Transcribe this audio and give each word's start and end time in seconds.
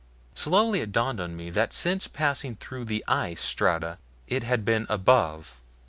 Slowly 0.33 0.81
it 0.81 0.91
dawned 0.91 1.19
on 1.21 1.35
me 1.37 1.51
that 1.51 1.73
since 1.73 2.07
passing 2.07 2.55
through 2.55 2.85
the 2.85 3.05
ice 3.07 3.39
strata 3.39 3.99
it 4.25 4.41
had 4.41 4.65
been 4.65 4.87
above. 4.89 5.61